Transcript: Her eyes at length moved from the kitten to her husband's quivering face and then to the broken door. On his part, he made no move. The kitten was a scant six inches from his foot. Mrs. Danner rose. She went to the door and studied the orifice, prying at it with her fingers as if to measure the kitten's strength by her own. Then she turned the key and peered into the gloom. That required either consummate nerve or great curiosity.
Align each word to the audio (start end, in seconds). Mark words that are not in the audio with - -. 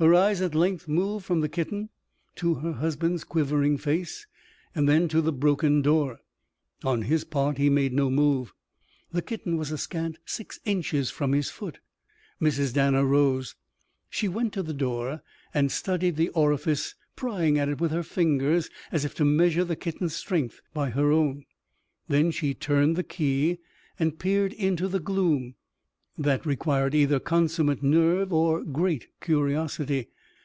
Her 0.00 0.14
eyes 0.14 0.40
at 0.40 0.54
length 0.54 0.86
moved 0.86 1.26
from 1.26 1.40
the 1.40 1.48
kitten 1.48 1.90
to 2.36 2.54
her 2.54 2.74
husband's 2.74 3.24
quivering 3.24 3.76
face 3.78 4.28
and 4.72 4.88
then 4.88 5.08
to 5.08 5.20
the 5.20 5.32
broken 5.32 5.82
door. 5.82 6.20
On 6.84 7.02
his 7.02 7.24
part, 7.24 7.58
he 7.58 7.68
made 7.68 7.92
no 7.92 8.08
move. 8.08 8.54
The 9.10 9.22
kitten 9.22 9.56
was 9.56 9.72
a 9.72 9.76
scant 9.76 10.18
six 10.24 10.60
inches 10.64 11.10
from 11.10 11.32
his 11.32 11.50
foot. 11.50 11.80
Mrs. 12.40 12.74
Danner 12.74 13.04
rose. 13.04 13.56
She 14.08 14.28
went 14.28 14.52
to 14.52 14.62
the 14.62 14.72
door 14.72 15.20
and 15.52 15.72
studied 15.72 16.14
the 16.14 16.28
orifice, 16.28 16.94
prying 17.16 17.58
at 17.58 17.68
it 17.68 17.80
with 17.80 17.90
her 17.90 18.04
fingers 18.04 18.70
as 18.92 19.04
if 19.04 19.16
to 19.16 19.24
measure 19.24 19.64
the 19.64 19.74
kitten's 19.74 20.14
strength 20.14 20.60
by 20.72 20.90
her 20.90 21.10
own. 21.10 21.44
Then 22.06 22.30
she 22.30 22.54
turned 22.54 22.94
the 22.94 23.02
key 23.02 23.58
and 23.98 24.16
peered 24.16 24.52
into 24.52 24.86
the 24.86 25.00
gloom. 25.00 25.56
That 26.20 26.44
required 26.44 26.96
either 26.96 27.20
consummate 27.20 27.80
nerve 27.80 28.32
or 28.32 28.64
great 28.64 29.06
curiosity. 29.20 30.08